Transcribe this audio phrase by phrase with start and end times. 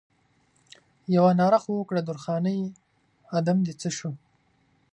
[1.15, 2.59] یوه ناره خو وکړه درخانۍ
[3.37, 4.11] ادم دې څه شو؟